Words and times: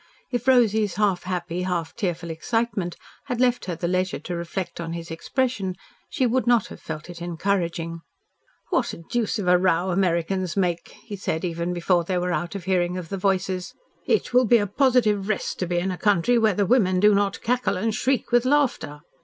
If 0.31 0.47
Rosy's 0.47 0.95
half 0.95 1.25
happy, 1.25 1.61
half 1.61 1.95
tearful 1.95 2.31
excitement 2.31 2.95
had 3.25 3.39
left 3.39 3.65
her 3.65 3.75
the 3.75 3.87
leisure 3.87 4.17
to 4.17 4.35
reflect 4.35 4.81
on 4.81 4.93
his 4.93 5.11
expression, 5.11 5.75
she 6.09 6.25
would 6.25 6.47
not 6.47 6.69
have 6.69 6.81
felt 6.81 7.07
it 7.07 7.21
encouraging. 7.21 8.01
"What 8.71 8.95
a 8.95 9.03
deuce 9.11 9.37
of 9.37 9.47
a 9.47 9.59
row 9.59 9.91
Americans 9.91 10.57
make," 10.57 10.87
he 11.03 11.15
said 11.15 11.45
even 11.45 11.71
before 11.71 12.03
they 12.03 12.17
were 12.17 12.33
out 12.33 12.55
of 12.55 12.63
hearing 12.63 12.97
of 12.97 13.09
the 13.09 13.17
voices. 13.17 13.75
"It 14.07 14.33
will 14.33 14.45
be 14.45 14.57
a 14.57 14.65
positive 14.65 15.29
rest 15.29 15.59
to 15.59 15.67
be 15.67 15.77
in 15.77 15.91
a 15.91 15.99
country 15.99 16.35
where 16.39 16.55
the 16.55 16.65
women 16.65 16.99
do 16.99 17.13
not 17.13 17.39
cackle 17.41 17.77
and 17.77 17.93
shriek 17.93 18.31
with 18.31 18.43
laughter." 18.43 19.01